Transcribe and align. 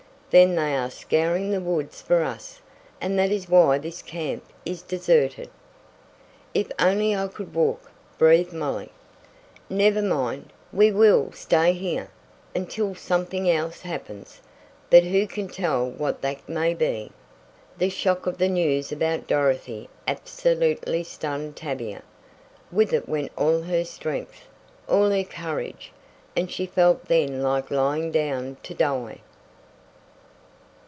"Then 0.33 0.55
they 0.55 0.77
are 0.77 0.89
scouring 0.89 1.51
the 1.51 1.59
woods 1.59 2.01
for 2.01 2.23
us, 2.23 2.61
and 3.01 3.19
that 3.19 3.31
is 3.33 3.49
why 3.49 3.77
this 3.77 4.01
camp 4.01 4.45
is 4.65 4.81
deserted!" 4.81 5.49
"If 6.53 6.71
only 6.79 7.13
I 7.13 7.27
could 7.27 7.53
walk!" 7.53 7.91
breathed 8.17 8.53
Molly. 8.53 8.91
"Never 9.69 10.01
mind. 10.01 10.53
We 10.71 10.89
will 10.89 11.33
stay 11.33 11.73
here 11.73 12.07
until 12.55 12.95
something 12.95 13.49
else 13.49 13.81
happens 13.81 14.39
but 14.89 15.03
who 15.03 15.27
can 15.27 15.49
tell 15.49 15.89
what 15.89 16.21
that 16.21 16.47
may 16.47 16.75
be!" 16.75 17.11
The 17.77 17.89
shock 17.89 18.25
of 18.25 18.37
the 18.37 18.47
news 18.47 18.89
about 18.93 19.27
Dorothy 19.27 19.89
absolutely 20.07 21.03
stunned 21.03 21.57
Tavia. 21.57 22.03
With 22.71 22.93
it 22.93 23.09
went 23.09 23.33
all 23.35 23.63
her 23.63 23.83
strength, 23.83 24.47
all 24.87 25.09
her 25.09 25.25
courage, 25.25 25.91
and 26.37 26.49
she 26.49 26.65
felt 26.65 27.09
then 27.09 27.41
like 27.43 27.69
lying 27.69 28.11
down 28.11 28.55
to 28.63 28.73
die! 28.73 29.19